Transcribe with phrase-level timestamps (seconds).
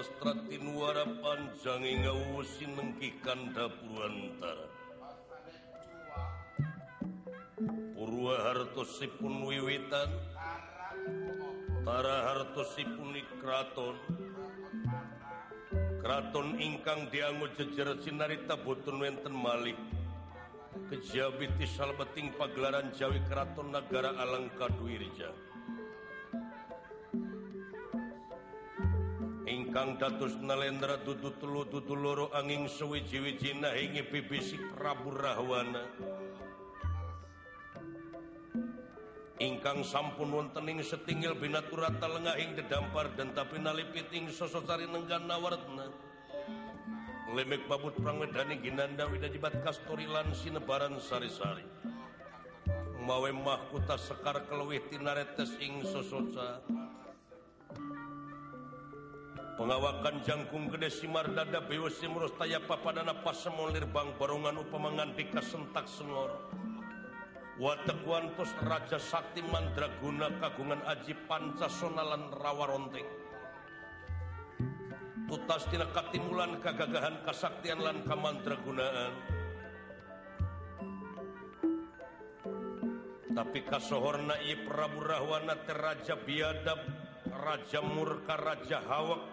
[0.00, 4.64] sastratin wara panjangi ngawusi nengkikan dapuruantara
[7.92, 10.08] Purwa hartosipun wiwitan.
[11.84, 13.12] Tara hartosipun
[13.44, 13.96] kraton
[16.00, 19.76] Kraton ingkang dianggo jejer sinarita boten wenten malih.
[20.88, 25.28] Kejabi ti salbeting pagelaran Jawi Kraton Nagara Alangka Dwirja
[29.80, 35.88] ingkang datus nalendra tutu telu tutu loro angin sewiji-wiji nahingi pipisi Prabu Rahwana.
[39.40, 45.88] Ingkang sampun wontening setinggil binaturata lengahing dedampar dan tapi nalipiting sososari nenggan nawartna
[47.32, 51.64] lemik babut prangwedani ginanda widajibat kastori lan sinebaran sari-sari.
[53.00, 56.60] Mawe mahkuta sekar keluih tinaretes ing sososa.
[59.60, 65.84] Pengawakan jangkung gede simar dada bewa simurus taya papadana pasemolir bang barongan upamangan dika sentak
[65.84, 66.32] sengor.
[67.60, 72.32] Wateguan pos Raja Sakti Mandraguna kagungan Aji Pancasonalan
[75.28, 79.12] tutas tina katimulan kagagahan kasaktian lan kamandragunaan
[83.30, 86.82] tapi kasohorna Prabu Rahwana teraja biadab
[87.30, 89.29] Raja Murka Raja Hawak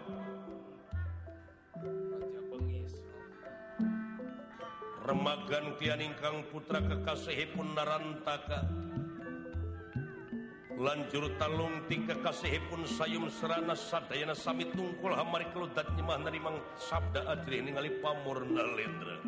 [5.08, 8.68] remagan tian ingkang putra kekasihipun narantaka.
[10.76, 17.90] Lanjur talungti kekasihipun sayum serana sadayana sami tungkul hamari keludat nyemah narimang sabda ajri ningali
[17.98, 19.18] pamurna lendra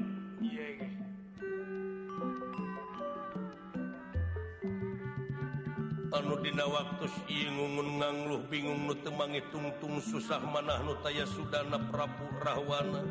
[6.14, 12.30] anu dina waktu ingungun ngangluh bingung nu temangi tungtung susah manah nu taya sudana prabu
[12.46, 13.02] rahwana.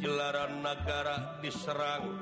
[0.00, 2.16] jelaran negara diserang.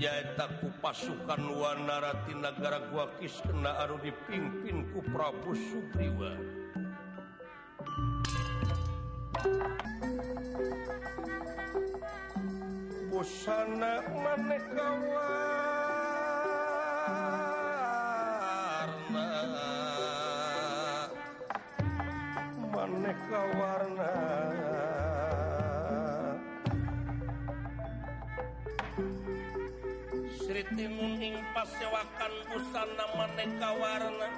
[0.00, 6.32] Yaitaku pasukan Wanarati negara guakis kena Aru dipimpinku Prabu Sugriwa.
[13.12, 15.28] Busana manekawa
[23.00, 24.59] aneka warna
[31.60, 34.28] pasewakan busana maneka warna.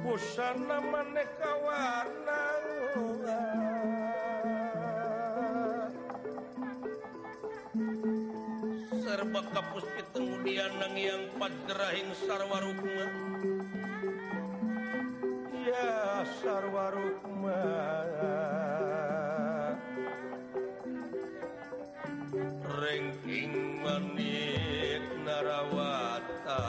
[0.00, 2.40] Busana maneka warna.
[9.04, 9.84] Serba kapus
[10.16, 13.06] kemudian nang yang padrahing sarwarukma.
[15.68, 17.60] Ya sarwarukma.
[22.80, 26.64] rengking menit narawata.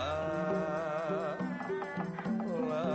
[2.51, 2.87] Lawa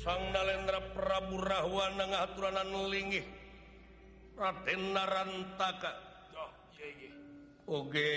[0.00, 3.24] Sang Nalendra Prabu Rahwana ngaturanan linggih
[4.36, 5.92] Raden Narantaka.
[6.36, 8.08] Oh, Oge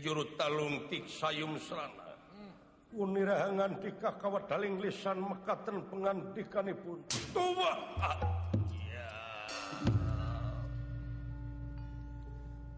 [0.00, 2.07] juru talung tik sayum serana.
[2.92, 7.04] unirahangantika kawataling lisan mekaten pengandikanipun
[7.36, 7.74] tua!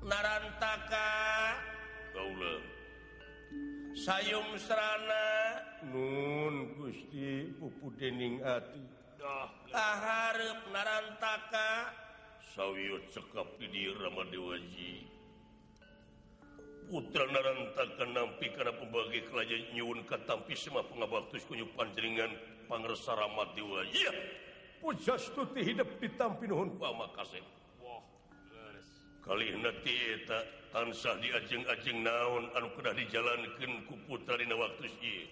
[0.00, 1.06] Narantaka.
[2.10, 2.54] Kaula
[3.94, 5.26] sayum serana.
[5.87, 8.82] Nun gusti pupu dening ati.
[9.71, 11.94] Aharep narantaka.
[12.51, 15.20] Sawiyut cekap di remedi wajib
[16.91, 22.34] putra narentakan nampi karena pembagi kelaja nyun katampi semua pengabaktus kunyu panjeringan
[22.66, 24.10] pangresa ramat diwa iya.
[24.83, 26.75] Pujastuti hidup ditampi nuhun.
[26.83, 27.47] Pama kasem
[27.78, 28.03] wah
[29.22, 29.95] kali nanti
[30.27, 30.42] tak
[30.75, 35.31] tansah diajeng-ajeng naon anu kena dijalankan ku putra dina waktu iya.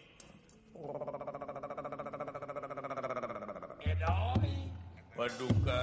[5.18, 5.82] Paduka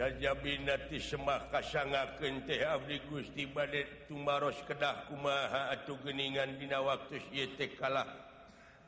[0.00, 7.20] saja binati semah kasangakeun teh Abdi Gusti bade tumaros kedah kumaha atau geningan dina waktu
[7.28, 8.08] yete kalah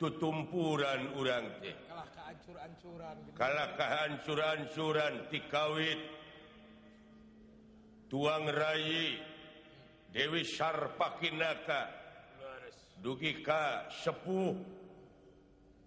[0.01, 1.77] tutumpuran urang teh.
[1.85, 6.01] Kalah kehancur-hancuran kalah kehancuran-hancuran ti kawit
[8.09, 9.21] tuang rayi
[10.09, 11.93] Dewi Sarpakinaka
[13.05, 14.57] dugi ka sepuh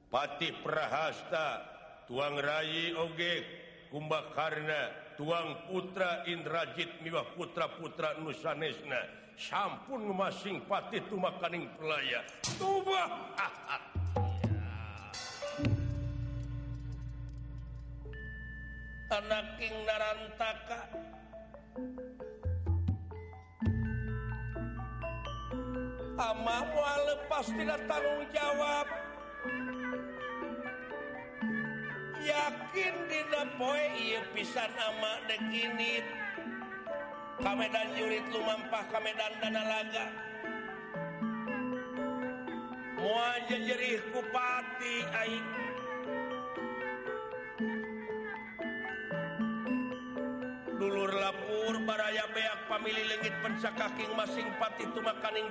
[0.06, 1.66] Patih Prahasta
[2.06, 3.42] tuang rayi oge
[3.90, 9.00] kumbakarna tuang putra Indrajit Miwa putra-putra Nusanesna.
[9.36, 12.24] Sampun masing pati tumakaning pelaya.
[12.56, 13.04] Tuba!
[19.16, 20.80] Anak King Narantaka.
[26.16, 26.58] Ama
[27.04, 28.88] lepas tidak tanggung jawab.
[32.26, 33.86] Yakin tidak poe
[34.34, 36.02] pisan nama dekinit
[37.38, 40.26] Kamedan jurit lumampah Kamedan Danalaga
[43.06, 45.46] mau aja jerih kupati aing.
[50.74, 55.46] Dulur lapur baraya beak pamili lengit pencakaking masing pati itu makaning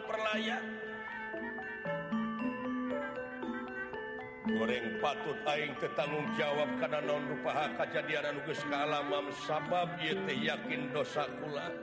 [4.45, 9.33] goreng patut aing tetanggung jawab karena non rupaha kejadian nugus kalamam.
[9.49, 11.73] Sabab yete yakin dosa kula.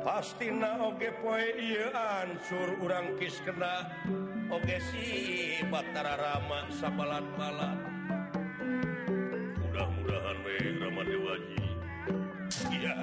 [0.00, 1.92] Pasti na oge poe iya
[2.24, 3.92] ansur urang kis kena.
[4.48, 5.04] Oge si
[5.68, 7.78] batara rama sabalat balat
[9.58, 11.64] mudah-mudahan we rama dewaji
[12.72, 12.94] iya.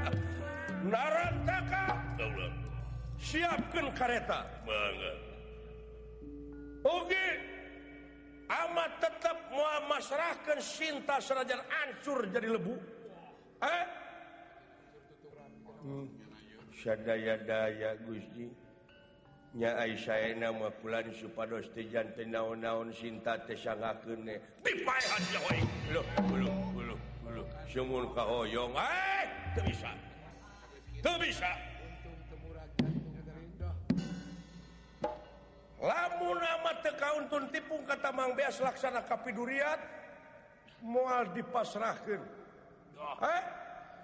[0.90, 1.98] Narantaka.
[3.20, 4.48] Siapkan kareta.
[4.64, 5.29] Banget
[8.50, 12.74] amat tetap memasrahkan cinta serajan ancur jadi lebu.
[13.60, 13.84] Eh?
[15.84, 16.06] hmm.
[16.80, 18.48] sadaya-daya Gusti.
[19.50, 24.38] Nya Gustinya mah pulan supados tejan naon-naon cinta tesangakunmun
[28.14, 28.78] kahoyong.
[28.78, 29.26] Eh,
[29.66, 29.90] bisa.
[31.02, 31.69] Bisa.
[35.80, 39.80] lamun amat tekaun tipung kata Mang Beas laksana kapiduriat
[40.84, 42.20] moal dipasrahkan
[43.24, 43.42] eh?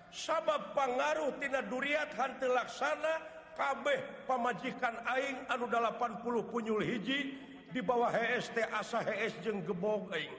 [0.08, 3.20] sabab pengaruh tina duriat hantu laksana
[3.56, 7.37] kabeh pamajikan aing anu 80 punyul hiji
[7.73, 10.32] di bawah HST asa HS jeng gebog aing.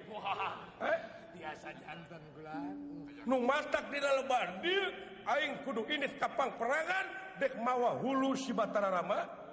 [0.82, 1.00] Eh?
[1.38, 2.58] biasa jantan gula.
[3.30, 4.90] Nu matak dina lebar dia
[5.38, 7.06] aing kudu ini kapang perangan
[7.38, 9.47] dek mawa hulu si Batara Rama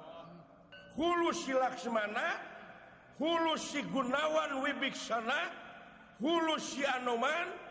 [0.94, 2.40] hulu si Laksmana
[3.18, 5.50] hulu si Gunawan Wibiksana
[6.18, 7.64] hulu si Anoman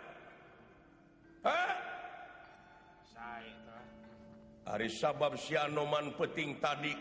[4.63, 6.95] hari sabab si Anoman peting tadi.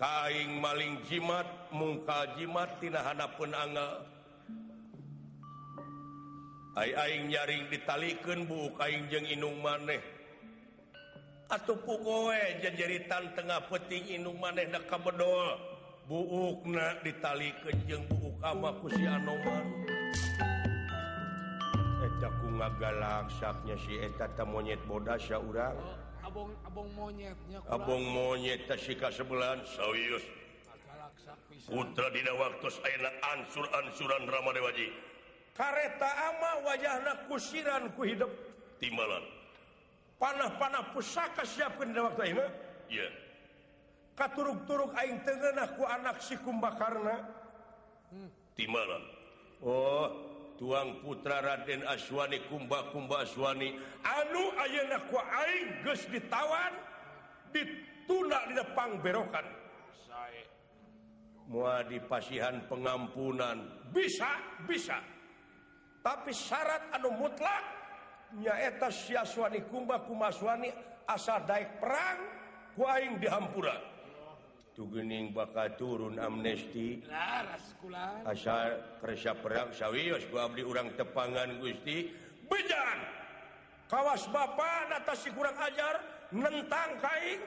[0.00, 1.44] Kaing maling jimat
[1.76, 4.00] muka jimat tinahana pun angel
[6.80, 10.00] Aing nyaring ditalikan bu kaing jeng inung maneh.
[11.58, 15.58] pugoe jejeritan Tengah peting Inung maneh kabedol.
[16.10, 19.62] Buukna ditali kejeng buuk ama ku si Anoman
[22.30, 25.76] aku ngagalaksaknya si etata monyet bodasya urang.
[25.76, 30.22] Oh, abong Abong monyetnya Abong monyet tasika sebulan Sayus
[31.70, 34.90] Putra dina waktu ayeuna ansur-ansuran Ramadewaji.
[35.54, 38.32] Kareta ama wajahna kusiran ku hidup.
[38.82, 39.39] Timbalan.
[40.20, 42.44] panah-panah pusaka siapkan waktu ini?
[42.92, 43.08] Iya
[44.20, 47.24] katuruk-turuk Aing Tenku anak si kumbakarna.
[48.12, 48.28] Hmm.
[48.52, 49.00] Timlan
[49.64, 50.08] Oh
[50.60, 53.72] tuang putra Raden Aswani kumba-kumba Aswani.
[54.04, 56.72] Anu Ayeku Aing ditawan
[57.48, 59.46] ditunda di depan berokan.
[60.04, 60.44] Saya
[61.48, 63.88] mua dipasihan pengampunan.
[63.88, 64.28] Bisa
[64.68, 65.00] bisa.
[66.00, 67.79] Tapi syarat anu mutlak
[68.38, 70.70] nyaeta siaswani kumba kumaswani
[71.10, 72.18] asal daik perang
[72.78, 73.74] kuaing dihampura.
[74.70, 77.02] Tugening bakal turun amnesti.
[78.24, 82.14] Asal kerja perang sawios ku abdi urang tepangan gusti.
[82.46, 82.98] Bejan
[83.90, 85.98] kawas bapak atas si kurang ajar
[86.30, 87.42] nentang kaing.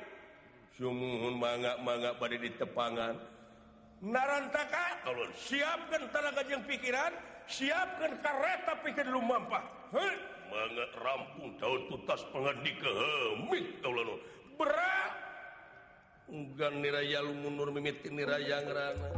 [0.75, 3.15] Sumuhun mangga mangga pada di tepangan.
[4.03, 7.15] Narantaka kalau siapkan tenaga jeung pikiran
[7.47, 9.63] siapkan kereta pikir lumampah
[9.95, 14.15] heh Mangat rampung daun tutas pengadi ke hemik kau lalu.
[14.59, 15.23] Berat!
[16.33, 19.09] Ugan niraya lu mundur mimiti niraya ngerana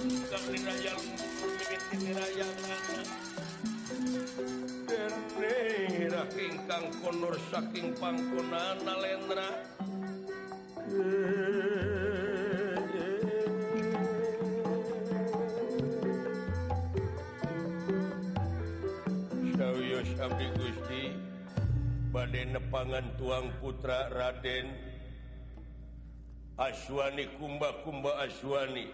[0.00, 3.02] Ugan niraya lu mundur mimiti niraya ngerana
[4.88, 9.48] Dan nirah kingkang konor saking pangkonana lendra
[22.20, 24.68] badai nepangan tuang putra Raden.
[26.60, 28.92] Aswani kumba-kumba Aswani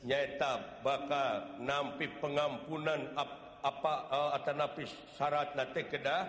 [0.00, 6.24] nyata bakal nampi pengampunan ap, apa eh, uh, atanapi syarat nate kedah?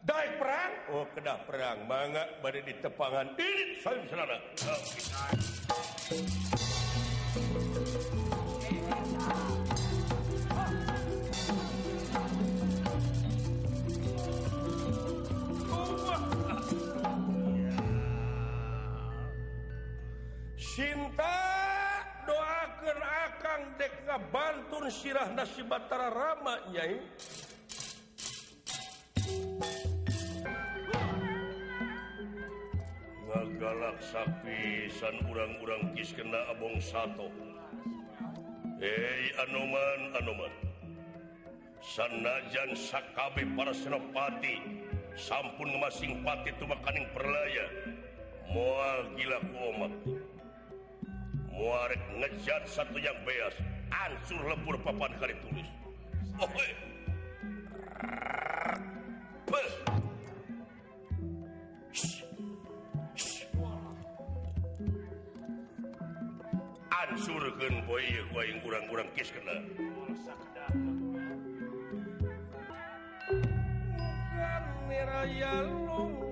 [0.00, 0.72] Dai perang?
[0.96, 1.84] Oh kedah perang.
[1.84, 3.36] Mangga badai ditepangan.
[3.36, 4.40] Tepangan ini saya.
[24.10, 26.98] mereka Bantur Sirah nasi Batara Ramanya
[33.60, 37.30] galak sapisan urang-urang kis kena Abong satu
[38.82, 40.54] Hei Anoman Anoman.
[41.78, 44.58] Sanajan Sakabeh para Senopati
[45.14, 47.66] sampun masing pati tu makaning perlaya.
[48.50, 49.92] Moal gila kumak
[51.52, 53.52] muarek ngejat satu yang beas.
[53.90, 55.68] Ansur lempur papan kali tulis.
[56.40, 56.72] Oh, hey.
[67.00, 69.56] Ansurkan boy gua yang kurang-kurang kis kena.
[73.26, 76.29] Bukan merayalung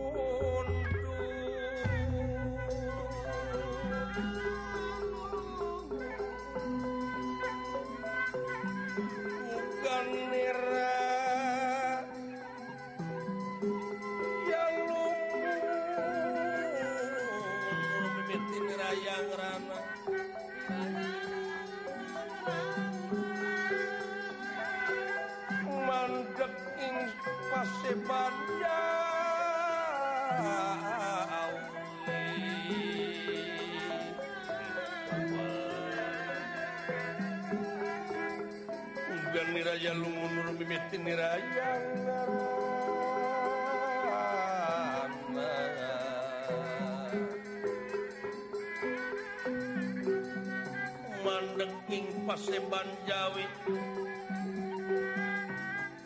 [51.88, 53.48] ing paseban Jawi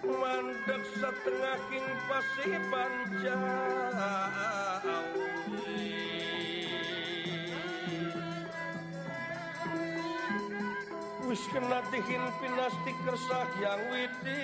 [0.07, 3.67] mandek setengah king paseban Jawi
[11.27, 12.31] wis kena dihin
[13.03, 14.43] kersah yang widi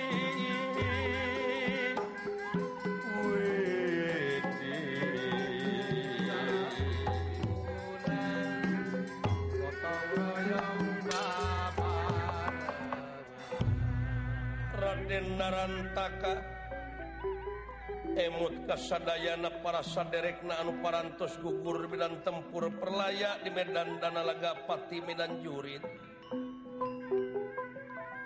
[18.69, 25.41] kasadayana para saderekna anu parantos gugur bidan tempur perlayak di Medan dana laga Pati Medan
[25.41, 25.81] Jurid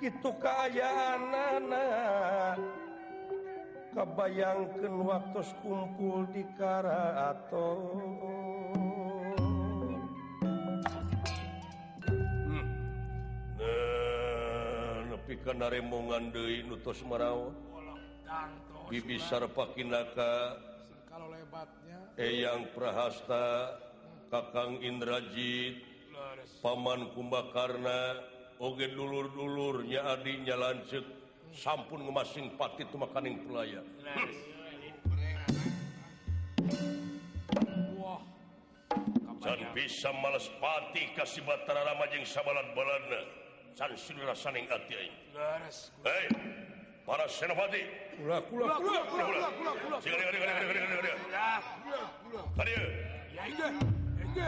[0.04, 2.60] itu keayaan anak
[3.96, 7.80] kebayangkan waktu kumpul di Kara atau
[12.52, 12.68] hmm.
[13.64, 17.73] nah, lebih ke naremongan deui Nutus Merawa
[18.90, 20.58] Bibi Sarpakinaka
[22.18, 23.78] Eyang Prahasta
[24.30, 25.82] Kakang Indrajit
[26.62, 28.22] Paman Kumbakarna
[28.62, 31.04] Oge dulur-dulurnya adinya lancet
[31.54, 33.82] sampun ngemasing pati itu makaning pelaya
[39.44, 45.16] Dan bisa males pati kasih batara ramajeng sabalat balana Can sudah rasaning hati aing.
[46.06, 46.73] Hei!
[47.06, 47.82] para Senopati.
[48.18, 49.98] kula kula Kula, kula, kula, kula, kula.
[50.02, 51.14] Siga, siga, siga, siga, siga, siga.
[51.28, 52.42] Ulah, kula, kula.
[52.58, 52.72] Tadi.
[53.36, 53.68] Ya, ya,
[54.36, 54.48] ya,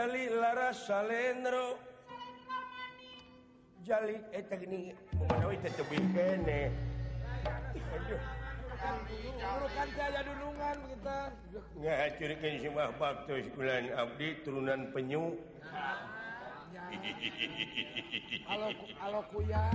[0.00, 1.76] Jali Lara Salendro
[3.84, 6.08] Jali eh, eta gini memenawi tetebih eh.
[6.16, 6.60] kene.
[7.76, 8.20] Aduh.
[9.60, 11.18] Urukan tiada dulungan kita.
[11.76, 15.36] Nggak si mah bakto sekulan abdi turunan penyu.
[18.48, 18.72] kalau
[19.04, 19.68] halo kuya.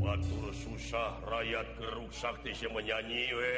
[0.00, 3.52] Batur susah rakyat geruk sakti si menyanyi we.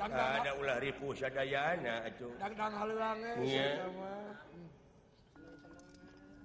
[0.00, 2.32] Ada ulah ripuh sadayana itu.
[2.40, 3.36] Dangdang halulange.
[3.36, 3.84] Eh, iya.
[3.84, 4.27] Yeah.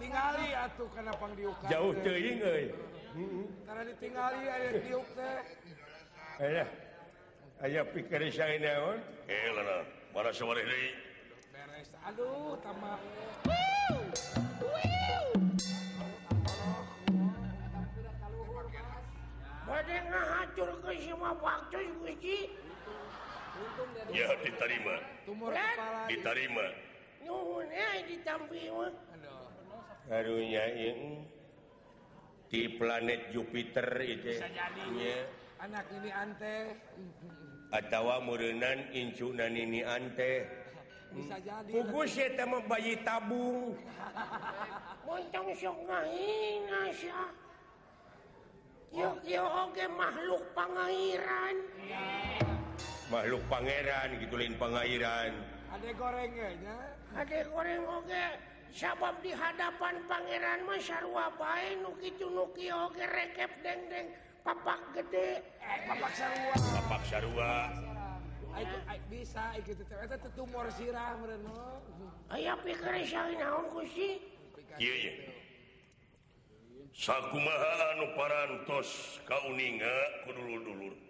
[0.00, 2.66] tinggali atuh karena diuk jauh teuing euy
[3.68, 5.38] karena ditinggali aya diuk teh
[6.40, 6.64] aya
[7.60, 8.98] aya pikir saya naon
[9.28, 9.84] eh lana
[10.16, 10.90] mana sore deui
[11.52, 13.00] beres aduh tamak
[19.70, 22.50] Bade ngahacur ke semua bakcoy guci.
[24.10, 24.98] Ya diterima.
[26.10, 26.66] Diterima.
[26.74, 26.89] Di
[30.10, 30.64] barunya
[32.50, 34.42] di planet Jupiter itu
[35.60, 36.56] anak ini ante.
[37.70, 40.42] Atawa murenan incunan ini ante.
[41.14, 41.70] Bisa jadi.
[41.70, 42.26] Pugus ya
[42.66, 43.78] bayi tabung.
[45.06, 47.22] Montong sok ngahinga siya
[48.90, 51.56] Yuk yuk oke makhluk pangairan.
[53.06, 55.30] Makhluk pangeran gitu lain pangairan.
[55.70, 56.50] Ada gorengnya
[57.10, 58.24] Kadek goreng oge
[58.70, 62.30] sabab di hadapan Pangeran mah sarua bae nu kieu
[62.86, 64.14] oge rekep dengdeng
[64.46, 67.52] papak gede eh papak sarua papak sarua
[68.50, 71.78] Aik, bisa ikut itu eta teh tumor sirah meureun mah.
[72.34, 74.18] Aya pikir saya naon Gusti?
[74.74, 75.14] kieu ieu.
[76.90, 79.94] Sakumaha anu parantos kauninga
[80.26, 81.09] kudulur-dulur.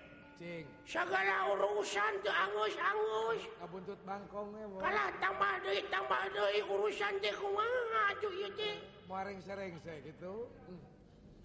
[0.41, 6.59] cing segala urusan tuh angus angus kabuntut bangkong ya bos kalah tambah deui tambah deui
[6.65, 10.49] urusan teh kumaha tuh ieu teh maring sering saya gitu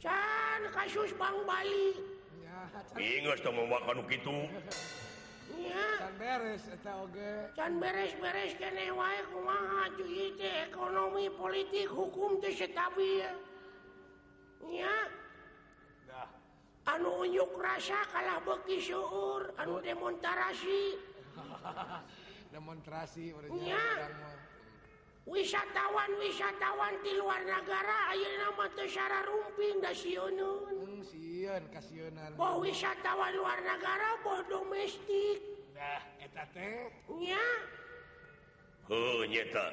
[0.00, 1.88] can kasus bang Bali.
[2.40, 2.60] Ya
[2.96, 4.48] ingus tuh mau makan gitu
[5.56, 5.88] ya.
[5.98, 7.32] Can beres eta oge.
[7.56, 13.28] Can beres beres kene wae kumaha atuh ieu teh ekonomi politik hukum teh stabil
[14.68, 14.96] ya.
[16.86, 20.96] anu unjuk rasa kalah beki syuur anu demonstrasi.
[22.54, 23.34] Demonstrasi
[25.26, 30.72] wisatawan wisatawan di luar negara Ayo nama Tesara Rumping kasieunan.
[32.38, 35.42] boh wisatawan luar negara boh domestik.
[35.74, 36.00] Nah,
[39.26, 39.66] nyeta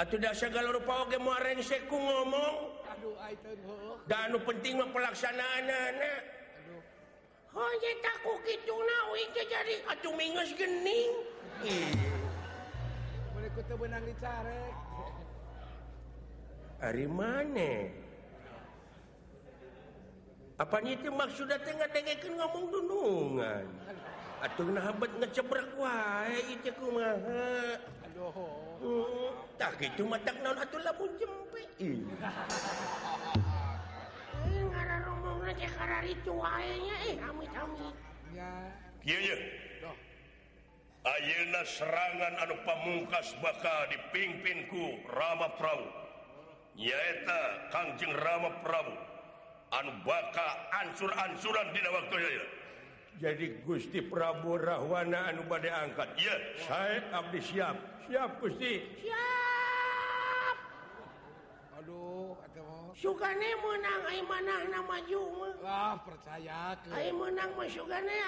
[0.00, 2.56] Atuh dasar galau rupa oge muarengsek ku ngomong.
[2.96, 4.00] Aduh ai teu heuh.
[4.08, 6.12] Da anu penting mah pelaksanaanana.
[6.58, 6.82] Aduh.
[7.54, 11.12] Hoye tak ku kituna uing teh jadi atuh mingeus gening.
[11.62, 12.11] Ih.
[13.76, 15.12] benang dicarek eh.
[16.82, 17.72] hari mana
[20.62, 23.66] apa itu maksudnya tengah ngadengekeun ngomong dunungan?
[24.42, 27.78] Atau nahabat ngecebrak wae itu kumaha
[28.78, 31.62] hmm, tak gitu matak naon atuh lamun jempe
[34.46, 37.94] ngara romong nanti kararitu wae nya eh amit-amit.
[38.34, 38.50] Ya
[39.02, 39.36] kieu ye
[41.02, 45.90] Ayeuna serangan anu pamungkas bakal dipimpinku Rama Prabu.
[46.78, 48.94] Nyaeta Kangjeng Rama Prabu.
[49.74, 52.46] Anu bakal ancur-ancuran dina waktu ieu.
[53.18, 56.14] jadi Gusti Prabu Rahwana anu badai angkat.
[56.22, 56.34] Ya
[56.70, 57.76] saya abdi siap.
[58.06, 58.82] Siap Gusti.
[59.02, 59.41] Siap.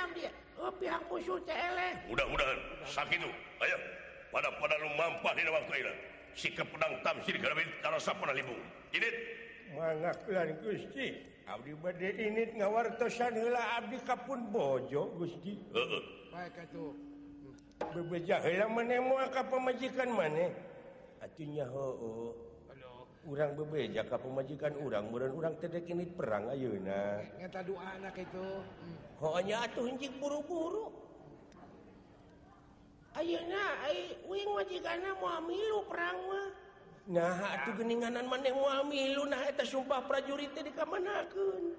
[0.08, 0.32] abdi ah,
[0.64, 3.30] oh, pihak musuh teh eleh mudah-mudahan sakit itu.
[3.60, 3.76] Ayo
[4.32, 5.94] pada pada lu mampah di waktu ini
[6.34, 8.58] si pedang tamsir karena karena sapana libung
[8.90, 9.08] ini
[9.74, 11.34] mangaklan Gusti.
[11.44, 15.60] Abdi bade ini ngawartosan heula Abdi kapun bojo Gusti.
[15.76, 16.02] Heeh.
[16.32, 16.96] Baik atuh.
[17.92, 20.50] bebeja heula maneh moal ka pamajikan maneh
[21.20, 22.32] atunya heueuh oh.
[22.32, 22.53] Aduh.
[23.24, 27.24] urang bebeja ka pemajikan urang mudah urang tedek ini perang Ayeuna.
[27.40, 28.46] Anak itu.
[29.24, 30.92] Hanya atuh hinjik buru-buru.
[33.16, 36.48] Ayeuna ai wing majikanna moal milu perang mah.
[37.04, 41.64] Nah atuh geuninganan maneh moal milu nah eta sumpah prajurit teh dikamanakeun.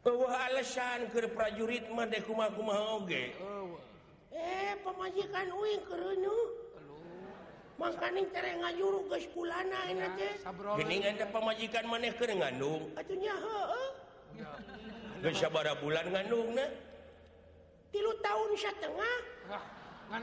[0.00, 3.34] Eueuh alasan keur prajurit mah deh kumaha-kumaha oge.
[4.30, 6.59] Eh pemajikan uing kereunuh
[7.80, 9.88] makaning care ngajuru guys pulana
[10.76, 12.92] geningan pemajikan maneh ke ngandung?
[12.92, 13.90] Atunya heueuh
[15.24, 16.52] Geus bara bulan ngandung
[17.90, 19.16] tilu tahun setengah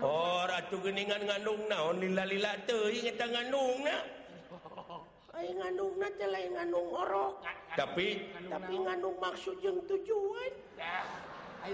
[0.06, 3.98] oh ratu geningan ngandung naon lila lila teu ingat ngandung na
[4.54, 5.02] oh.
[5.34, 7.34] ngandungna ngandung na teh lain ngandung orok.
[7.78, 10.52] Tapi tapi ngandung maksud jeung tujuan.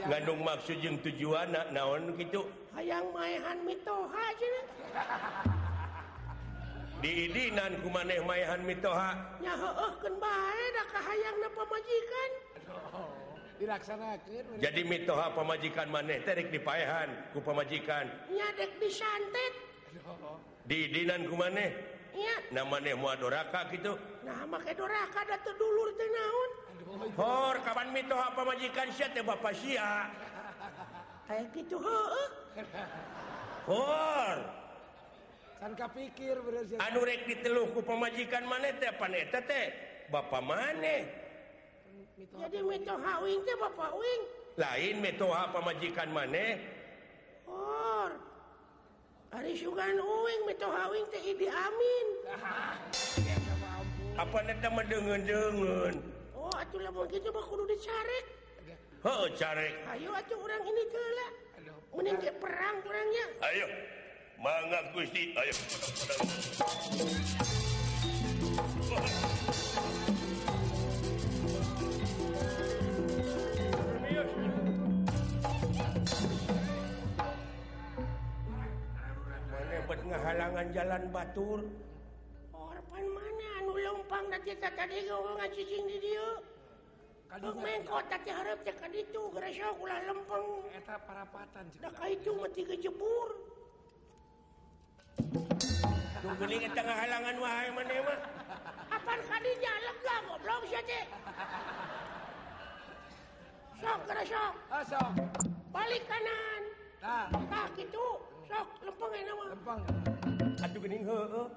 [0.03, 2.43] Ngandung maksud jeung tujuan naon gitu
[2.73, 4.51] hayang maehan mitoha aja
[7.03, 9.11] diinan kumaneh maehan mitoha.
[11.53, 12.31] Pemajikan
[12.95, 13.11] oh,
[13.59, 14.17] dilaksanakan
[14.57, 19.53] jadi mitoha pemajikan maneh terik dipaehan ku pemajikan nyadek disantet.
[20.07, 20.39] Oh.
[20.63, 21.71] Diinan kumaneh
[22.53, 26.51] Na maneh mua doraka gitu nah make doraka datu dulur teh naon?
[27.17, 30.07] Hor kapan mitoha pemajikan sia teh bapa sia?
[31.25, 32.29] Kayak gitu heueuh
[33.65, 34.62] hor.
[35.71, 36.35] pikir
[36.75, 39.65] anurek diteluku pemajikan maneh teh paneh teh
[40.11, 41.07] Bapak maneh
[42.19, 44.21] jadi meto hawing teh Bapak uing
[44.59, 46.59] lain meto ha pemajikan maneh
[47.47, 48.11] or
[49.31, 52.07] hari sugan uing meto hawing teh idi amin.
[54.13, 55.97] Apa neta mendengen-dengen?
[56.37, 58.25] Oh atuh lamun kitu mah kudu dicarek.
[59.01, 59.73] Heuh carek.
[59.89, 61.27] Ayo atuh urang ini keula
[61.93, 63.67] mending perang orangnya ayo.
[64.41, 65.33] Mangga Gusti.
[65.37, 65.53] Ayo.
[79.51, 81.61] Mana bet ngahalangan jalan Batur?
[82.53, 83.47] Orpan mana?
[83.61, 86.29] Anu lompang nanti tadi kau cicing di dia.
[87.33, 90.45] Kalau main kota tadi harap cakap itu gerasa ulah lempeng.
[90.77, 93.52] Eta parapatan cakap itu mati kejebur.
[96.23, 98.17] Tungguling eta ngahalangan wae maneh mah.
[98.89, 101.05] Apaan kadinya lega goblok sia teh.
[103.83, 104.53] Sok kana sok.
[104.73, 105.09] Ah.
[105.69, 106.61] Balik kanan.
[106.97, 107.27] Tah.
[107.51, 108.07] Tah kitu.
[108.49, 109.47] Sok lempeng enak mah.
[109.53, 109.81] Lempeng.
[110.63, 111.47] Aduh geuning heueuh.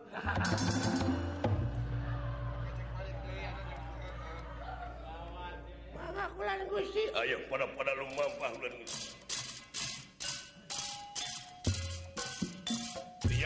[5.97, 7.05] Mangakulan Gusti.
[7.17, 9.26] Ayo pada-pada lumampah ulan Gusti.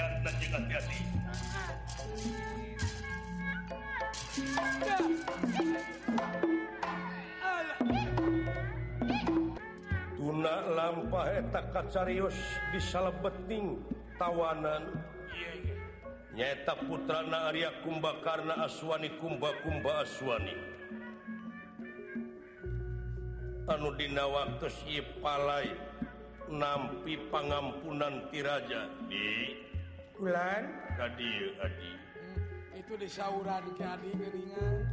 [0.01, 0.99] kalian dan hati-hati.
[10.17, 12.37] Tuna lampa etakat serius
[12.73, 13.81] disalebeting
[14.17, 14.89] tawanan.
[16.31, 20.55] Nyata putrana Arya Kumba karena aswani Kumba Kumba aswani.
[23.67, 25.75] Anu dina waktu si palai
[26.51, 29.55] nampi pangampunan tiraja di
[30.21, 30.69] bulan
[31.01, 34.85] kadi adi Hmm, Itu di sauran ke adi geringan.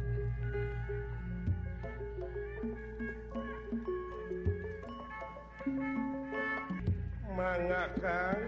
[7.36, 8.38] mangakan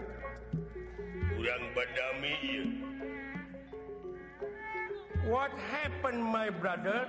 [1.37, 2.67] kurang badami ieu.
[5.31, 7.07] What happened my brother?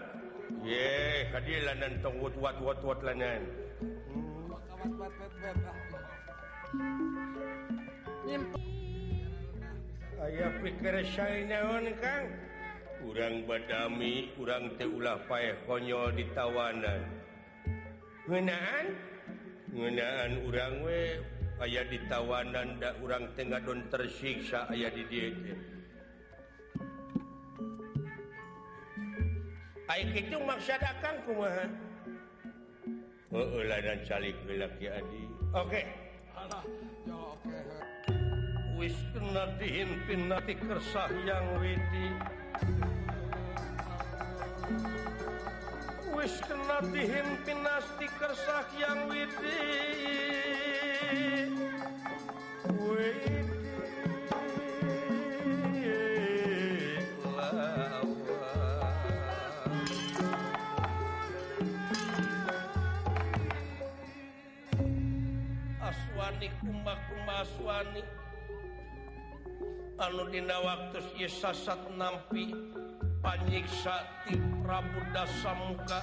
[0.61, 3.41] Ye, kadi lanan tong wat wat wat wat lanan.
[8.21, 8.70] Kawan
[10.21, 12.29] aya pikir saya naon Kang
[13.01, 17.01] kurang badami kurang ulah payah konyol di tawanan
[18.29, 18.85] ngenaan
[19.73, 21.17] ngenaan urang we
[21.57, 25.29] aya di tawanan urang tengah don tersiksa aya di dia
[29.91, 31.67] Aik itu maksud akang kumaha
[33.31, 35.23] Oh, dan calik laki adi.
[35.55, 35.71] Oke.
[35.71, 35.85] Okay.
[36.35, 36.63] Alah,
[37.07, 37.47] ya oke.
[37.47, 38.20] Okay.
[38.81, 42.07] wis kena dihimpin nanti kersah yang widi.
[46.17, 49.61] Wis kena dihimpin nasti kersah yang widi.
[65.85, 68.20] Aswani kumbak kumbak aswani.
[70.01, 72.57] anudina waktu sasat nampi
[73.21, 74.33] panyiksaati
[74.65, 76.01] Prabu Dasamuka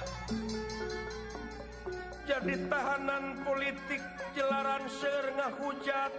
[2.23, 3.99] jadi tahanan politik
[4.31, 6.13] jelaran serngah hujat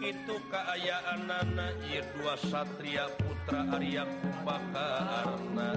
[0.00, 1.76] itu keayaan anak
[2.16, 4.88] dua Satria Putra Arya Kumbaka
[5.20, 5.70] Arna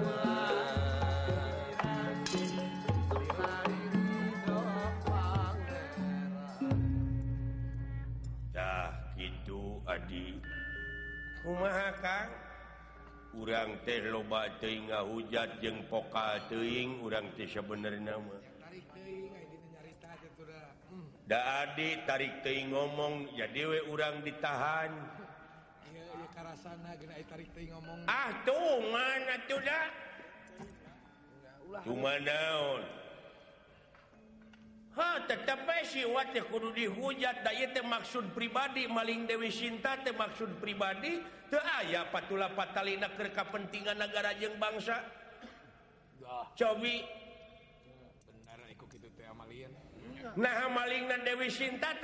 [11.48, 12.28] kumahakan
[13.32, 18.36] urang teh loba teuing hujat jeng pokal teing urang teh sebener nama
[21.24, 24.88] da adi tarik teing ngomong ya dewe urang ditahan.
[28.08, 29.88] Ah tuh mana tuh dah
[31.84, 32.97] cuma naon
[34.98, 35.62] ha tetap
[36.50, 37.46] kudu dihujat.
[37.46, 43.96] Teh maksud pribadi maling Dewi Sinta teh maksud pribadi teu aya patula patalina keur kapentingan
[43.96, 45.00] negara jeung bangsa.
[46.58, 47.06] Cobi.
[50.34, 51.94] Nah malingna Dewi Sinta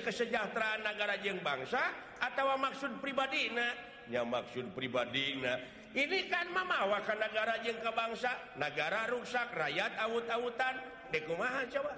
[0.00, 3.76] kesejahteraan negara jeung bangsa atawa maksud pribadina?
[4.08, 5.60] Nya maksud pribadina.
[5.94, 8.32] Ini kan ka negara jeung ke bangsa.
[8.58, 10.93] Negara rusak rakyat awut-awutan.
[11.22, 11.92] kumaha coba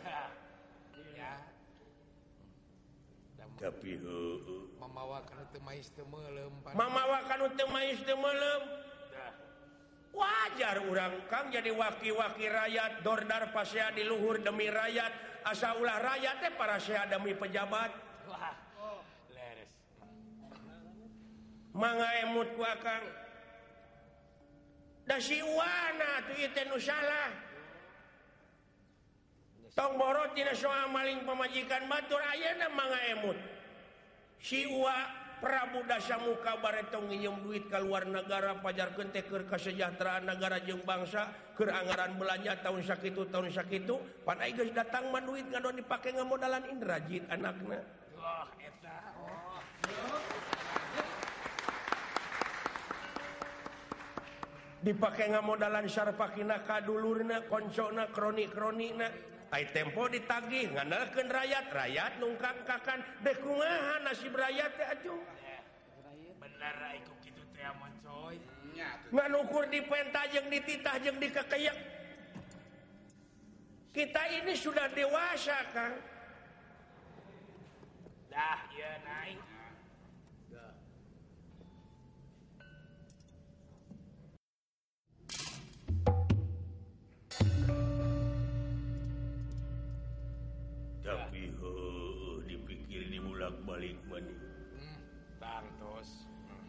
[3.57, 3.96] tapi
[10.16, 15.12] wajar urang Kang jadi waki-waki rakyat Dordar pasea di luhur demi rakyat
[15.46, 17.94] asa ulah rakyat teh para sea demi pejabat.
[21.76, 23.05] Manga emut ku akang
[25.05, 27.45] da si wana tuh itu nu salah.
[29.76, 33.36] tomboro tidak soal maling pemajikan Batur Ayana mangaemut
[34.40, 40.80] siwa Prabu Dasa muka baretong nginjem duit ke luar negara pajar keur kesejahteraan negara jeung
[40.80, 45.76] bangsa keanggaran belanja tahun sakit itu tahun sakit itu pan guys datang man duit ngadon
[45.76, 47.84] dipakai ngamodalan Indrajit anaknya
[48.16, 48.96] oh, eta.
[49.20, 49.60] Oh.
[54.80, 62.60] dipakai ngamodalan syarpakina kadulurna koncona kroni kroni na ai tempo ditagih ngandalkan rakyat rakyat nungkang
[62.60, 65.22] nungkangkakan dekungahan nasib rakyat teh acuh.
[66.36, 68.36] Bener iku kitu teh amun coy.
[69.08, 71.96] Nganukur di penta jeung dititah jeung dikekeyak.
[73.96, 75.96] Kita ini sudah dewasa, Kang.
[78.28, 79.40] Dah, ya naik.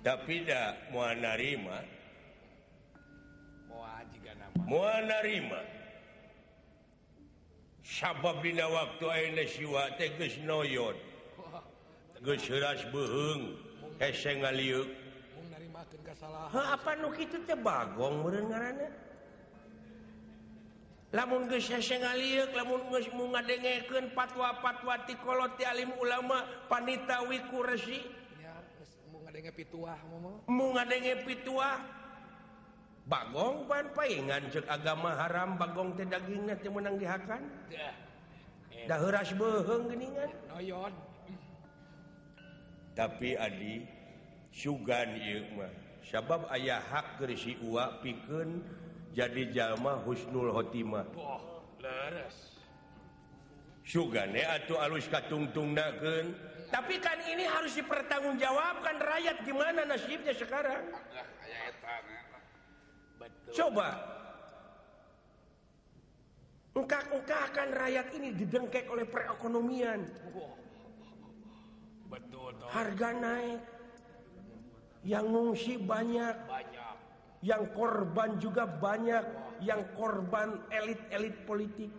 [0.08, 1.84] tapi tidak muanarima
[4.64, 5.60] muanarima
[7.84, 10.96] sabab dina waktu ayeuna siwa teh geus noyot
[12.24, 13.68] geus heuras beuheung
[14.00, 14.88] hese ngaliuk.
[15.52, 16.50] Narimakeun kasalahan.
[16.56, 18.88] Ha apa nu kitu teh bagong meureun ngaranna?
[21.12, 28.00] Lamun geus hese ngaliuk lamun geus mungadengekeun patwa-patwa ti kolot ti alim ulama panitawi kursi
[31.26, 31.78] pituah
[33.08, 37.40] Bagong pan paingan ceuk agama haram Bagong teh dagingna teh meunang dihakan.
[37.72, 37.96] Dah.
[38.76, 38.84] Eh.
[38.84, 40.92] Heuras beuheung geuningan noyon.
[42.92, 43.88] Tapi adi
[44.52, 45.72] sugan ieu mah.
[46.04, 48.60] Sabab aya hak keur si uwa pikeun
[49.16, 51.08] jadi jalma husnul khotimah.
[51.16, 52.60] Oh leres.
[53.88, 56.36] Sugane atuh alus katungtungnakeun
[56.68, 60.84] tapi kan ini harus dipertanggungjawabkan rakyat gimana nasibnya sekarang
[63.18, 63.52] Betul.
[63.56, 63.88] coba
[66.78, 70.06] engkak-engkakan rakyat ini didengkek oleh perekonomian.
[72.08, 72.70] Betul toh.
[72.72, 73.60] harga naik
[75.04, 76.96] yang ngungsi banyak Banyak.
[77.44, 79.24] yang korban juga banyak
[79.60, 81.92] yang korban elit-elit politik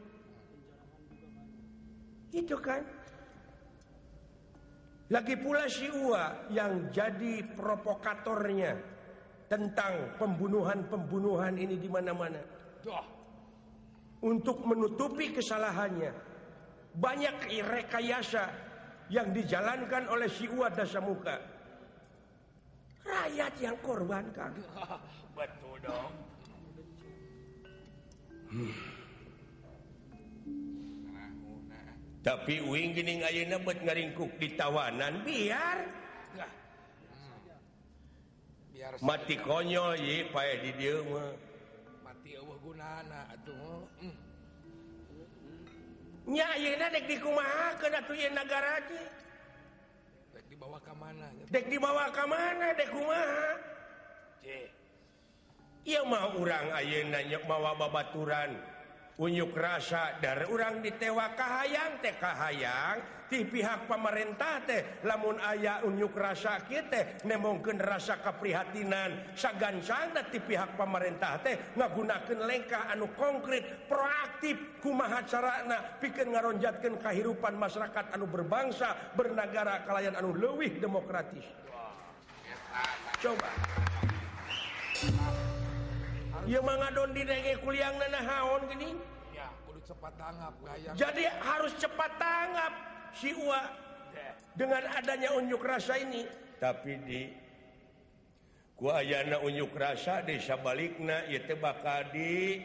[2.33, 2.85] itu kan
[5.09, 8.77] lagi pula siwa yang jadi provokatornya
[9.49, 12.41] tentang pembunuhan-pembunuhan ini di mana-mana.
[14.19, 16.13] Untuk menutupi kesalahannya
[16.93, 18.45] banyak rekayasa
[19.09, 21.39] yang dijalankan oleh siwa Dasamuka
[23.09, 24.53] rakyat yang korbankan.
[25.33, 26.13] Betul dong
[32.19, 35.79] tapi winggining ayeuna buat ngaringkuk di tawanan biar.
[36.35, 36.51] Nah.
[37.15, 37.39] Hmm.
[38.75, 41.31] biar mati konyol ye pae di dieu mah.
[42.03, 44.11] Mati eueuh gunana atuh hmm.
[44.11, 44.17] Hmm.
[46.35, 49.07] nya ayeuna dek dikumahakeun atuh ieu nagara teh
[50.35, 51.27] dek dibawa ka mana?
[51.47, 53.51] Dek dibawa ka mana dek kumaha?
[54.43, 54.59] Ce
[55.87, 58.78] ieu mah urang ayeuna nya mawa babaturan.
[59.19, 67.21] unyuk rasa dari orang teh kahayang di pihak pemerintah teh lamun ayah unyuk rasa kita
[67.27, 75.27] nemongken rasa keprihatinan sagan ti di pihak pemerintah teh ngagunakeun lengkah anu konkret proaktif kumaha
[75.27, 81.45] carana pikir ngaronjatkan kehidupan masyarakat anu berbangsa bernagara kalayan anu lewih demokratis.
[83.19, 83.51] Coba.
[86.49, 87.13] Don
[87.61, 88.97] kuliah naon gini.
[89.37, 89.49] Ya,
[89.85, 90.91] cepat tanggap gaya.
[90.97, 92.73] jadi harus cepat tanggap
[93.13, 93.61] siwa
[94.57, 96.25] dengan adanya unjuk rasa ini.
[96.59, 97.23] Tapi di
[98.79, 102.63] Ayna unjuk rasa desa balikna teh bakal di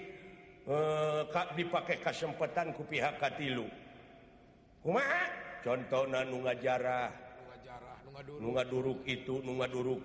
[0.64, 3.66] eh, Kak dipakai kesempatan ku pihak Katilu.
[4.84, 5.44] Kumaha?
[5.64, 7.23] contoh Nanu ngajarah.
[8.14, 9.02] Nungaduruk.
[9.10, 9.42] Itu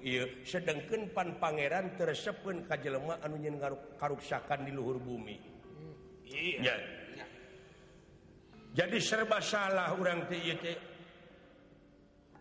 [0.01, 3.53] ieu, sedangken pan Pangeran tersepun kajjelemah anunya
[4.01, 5.37] karuksakan di luhur bumi.
[5.37, 5.92] Hmm.
[6.33, 6.77] ya.
[7.16, 7.27] Ya.
[8.73, 10.25] jadi serba salah orang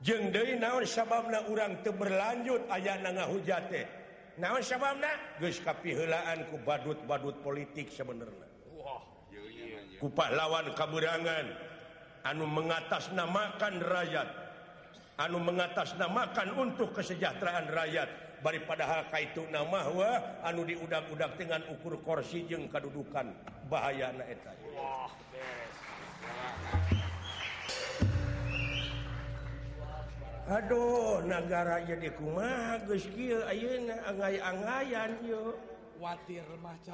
[0.04, 3.90] jeng naon sababna orang te berlanjut aya na hujate
[4.38, 5.10] naon sababna?
[5.42, 9.02] Kapilaan ku badut-badut politik sebenarnya wow.
[9.98, 11.48] kupak lawan kaburangan
[12.28, 14.47] anu mengatasnamakan rakyat.
[15.18, 18.10] anu mengatasnamakan untuk kesejahteraan rakyat.
[18.38, 23.34] Daripada Haka itu namawah anu diudag-udag dengan ukur korsi jeung kadudukan.
[23.68, 24.56] Bahaya naeta
[30.48, 32.80] Aduh negara jadi kuma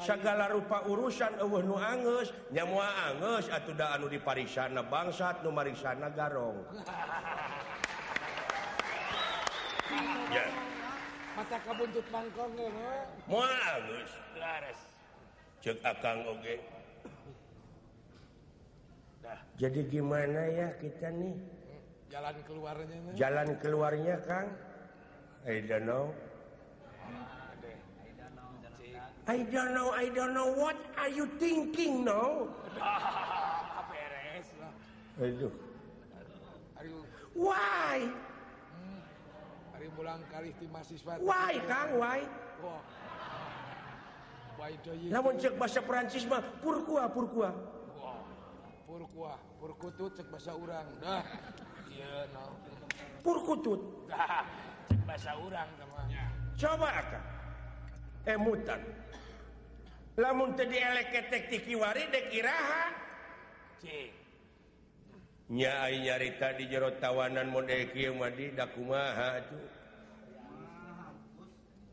[0.01, 6.65] segala rupa urusan nu Angus nyamuagus atau anu di Parisana bangsat numarana Garong
[11.33, 12.69] Mata kabuntut mangkong ya,
[13.25, 14.79] moal angeus Beres.
[15.65, 16.61] cek akang oge
[19.17, 21.33] Dah, jadi gimana ya kita nih?
[22.13, 23.13] Jalan keluarnya mah.
[23.17, 24.47] jalan keluarnya Kang?
[25.49, 26.13] I don't know.
[29.25, 30.51] I don't know I don't know.
[30.53, 34.73] What are you thinking no Ah, beres lah.
[35.17, 35.53] aduh.
[37.33, 38.05] Why
[39.83, 41.19] Ari bulan karis mahasiswa.
[41.19, 42.23] Wai Kang, wai.
[42.63, 42.79] Wah.
[44.55, 47.51] Wai you Lamun cek bahasa Perancis mah pourquoi pourquoi.
[47.99, 48.23] Wah.
[48.87, 49.35] Pourquoi?
[49.59, 50.87] purkutut cek bahasa urang.
[51.03, 51.19] Dah.
[51.91, 52.55] Ieu naon.
[53.27, 54.07] Pourkutut.
[54.07, 54.47] Dah.
[54.87, 56.07] Cek bahasa urang mah.
[56.55, 57.27] Coba akang.
[58.23, 58.79] Emutan.
[58.79, 62.87] Eh, Lamun teu dielek ketek ti kiwari dek iraha.
[63.83, 64.22] Cik.
[65.51, 69.31] nyai nyarita di jero tawanan modekkumaha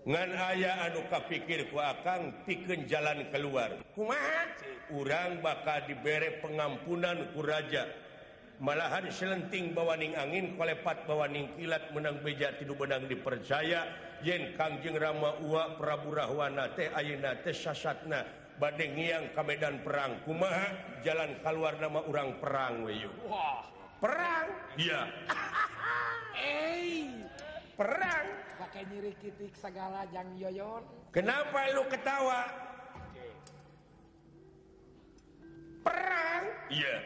[0.01, 3.77] ngan aya anu kapikir ku akan piken jalan keluar.
[3.93, 4.49] Kumaha?
[4.97, 7.85] Urang bakal diberre pengampunan kuraja
[8.61, 14.09] malahan selenting bawaning angin kolepat bawaning kilat menang beja tidur benang dipercaya.
[14.21, 18.40] Yen Kangjeng Rama Uwa Prabu Rahwana teh Ayeuna teh sasatna.
[18.61, 21.01] badengiang ka Medan perang kumaha?
[21.01, 23.65] Jalan keluar nama urang perang weyu Wah.
[23.99, 24.47] perang?
[24.77, 25.01] Iya.
[26.41, 27.05] Eh
[27.77, 28.27] perang.
[28.57, 30.81] Pakai nyiri kitik segala jang yoyon.
[31.13, 32.49] Kenapa lu ketawa?
[33.11, 33.33] Okay.
[35.85, 36.43] perang?
[36.71, 36.97] Iya.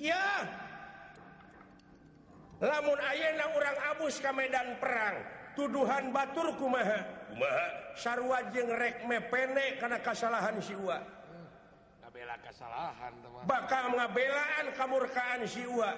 [0.00, 0.26] Ya
[2.60, 5.16] lamun ayeuna urang abus ka Medan perang
[5.56, 7.19] tuduhan batur kumaha?
[7.94, 10.98] sarwa jengrek mepene karena kesalahan siwa.
[12.20, 13.14] Kesalahan
[13.48, 15.96] bakal ngabelaan kemurkaan siwa.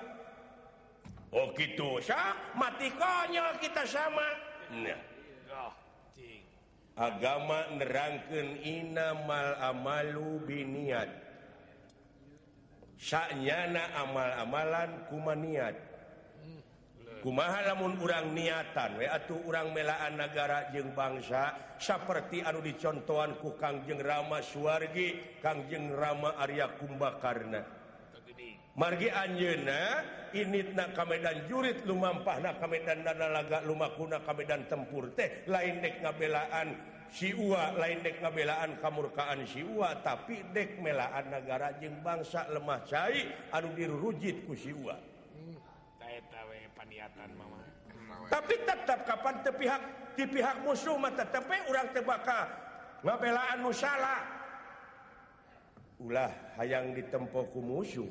[1.32, 1.98] Oh gitu.
[1.98, 4.28] Syak, mati konyol kita sama.
[4.72, 5.00] Nah.
[6.92, 11.08] agama nerangkan inamal amalu biniat.
[13.00, 15.91] Saknyana amal-amalan kumaniat
[17.22, 23.54] kumaha lamun urang niatan we atuh urang melaan negara jeung bangsa seperti anu dicontohan ku
[23.54, 27.62] Kangjeng Rama Suwargi Kangjeng Rama Arya Kumbakarna
[28.74, 30.02] margi anjeuna
[30.34, 36.02] initna ka medan jurit lumampahna ka medan danalaga lumakuna ka medan tempur teh lain dek
[36.02, 36.74] ngabelaan
[37.12, 43.76] siwa lain dek ngabelaan kamurkaan siwa tapi dek melaan negara jeung bangsa lemah cai anu
[43.76, 45.56] dirurujit ku siwa hmm.
[46.82, 47.62] paniatan Mama.
[48.26, 49.82] Tapi tetap kapan ke pihak
[50.18, 52.40] di pihak musuh mata tapi orang eh, tebaka
[53.06, 54.18] ngabelaan musala.
[56.02, 58.10] Ulah hayang ditempoku musuh.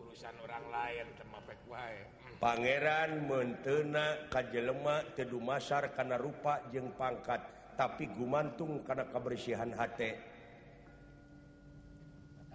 [0.00, 2.08] Urusan orang lain temapek wae.
[2.40, 7.44] Pangeran mentena kajjelemak tedu masar karena rupa jeng pangkat
[7.76, 10.16] tapi gumantung karena kebersihan hati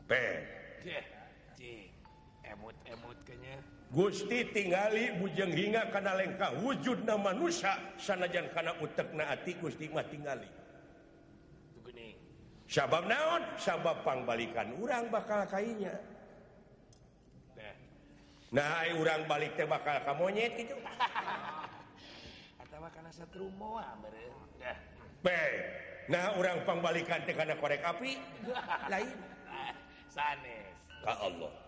[0.10, 0.12] P
[0.86, 1.15] yeah.
[3.96, 10.04] Gusti tinggali bujeng hinga karena lengka wujud nama manusia sanajan karena utek naati Gusti mah
[10.04, 10.66] tinggali
[12.66, 13.42] sabab naon?
[13.56, 15.96] Sabab pangbalikan urang bakal kainya.
[18.54, 18.84] Nah.
[18.84, 20.80] Ai urang balik teh bakal ka monyet gitu
[22.56, 23.84] atawa kana satru ah, moa
[24.62, 24.78] nah.
[26.08, 28.16] Nah urang pangbalikan teh kana korek api.
[28.94, 29.18] Lain.
[29.50, 29.74] Ah,
[30.08, 30.72] sanes.
[31.04, 31.65] Ka Allah.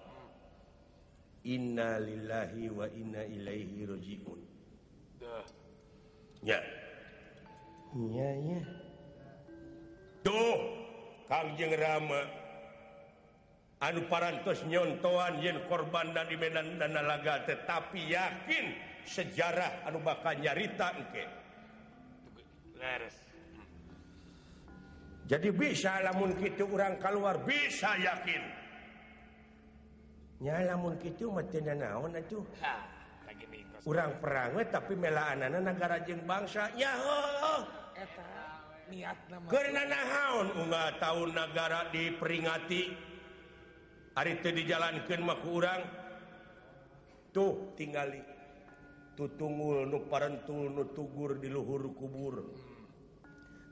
[1.48, 4.42] innalillahi wa inna Ilaihi rajiun
[5.24, 5.46] dah.
[6.44, 6.60] Ya.
[7.96, 8.62] Ya ya.
[10.22, 10.60] Tuh
[11.32, 12.22] kangjeng Rama.
[13.78, 18.66] Anu parantos nyontoan yen korban dan di Medan dan Nalaga tetapi yakin
[19.06, 21.26] sejarah anu bakal nyarita engke.
[22.78, 23.28] Leres
[25.28, 28.57] jadi bisa lamun kita orang keluar bisa yakin.
[30.42, 32.14] lamun gitu naon
[33.82, 36.94] kurang perang tapi melaan anak negara jeng bangsanya
[39.52, 42.82] karena naon nggak tahu negara diperingati.
[44.16, 45.82] Hari itu dijalankan maku urang.
[47.36, 48.24] Tuh tinggali
[49.14, 52.36] tutungul nu parentul nu tugur di luhur kubur.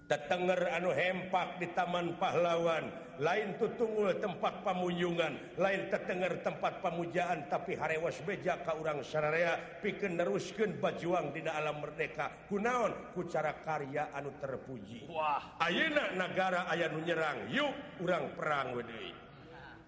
[0.05, 3.03] tetenger anu hempak di Taman pahlawan.
[3.15, 10.19] Lain tutunggul tempat pamunjungan lain tetenger tempat pemujaan tapi harewas beja ka urang Sararea piken
[10.19, 12.27] neruskeun bajuang di alam merdeka.
[12.51, 13.15] Kunaon?
[13.15, 15.07] Kucara karya anu terpuji.
[15.07, 15.55] Wah.
[15.63, 17.71] Ayeuna negara aya nu nyerang yuk
[18.03, 19.15] urang perang wedeui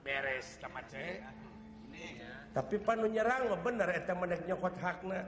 [0.07, 1.19] beres kamace
[2.55, 5.21] tapi panu nyerang bener eta menek nyokot hakna.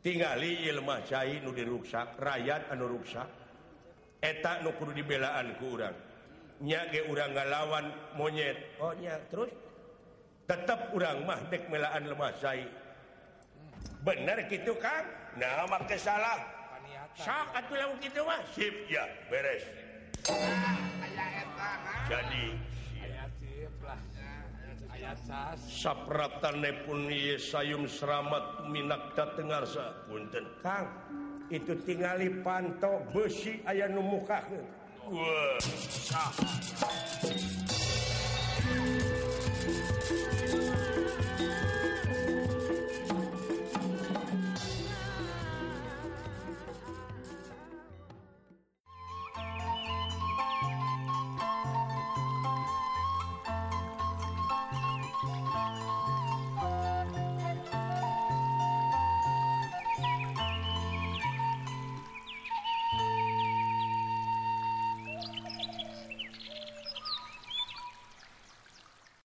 [0.00, 3.43] Tingali ilmah cai nu diruksak rakyat anu ruksak
[4.24, 5.92] eta nu kudu dibelaan ku urang.
[6.64, 8.56] Nyage urang ngalawan monyet.
[8.80, 9.52] Oh nya terus?
[10.48, 12.64] Tetap urang mah dek melaan lemah saya
[14.04, 15.04] bener gitu kan
[15.40, 16.38] nah maka salah.
[17.14, 18.42] Sok atuh lamun gitu mah?
[18.52, 19.62] Sip ya beres.
[22.10, 22.44] Jadi
[25.68, 30.90] sapratan nepun ieu sayum seramat minak datengar sapunten kang
[31.52, 34.40] itu tinggali panto besi aya numuka
[35.10, 35.58] wow.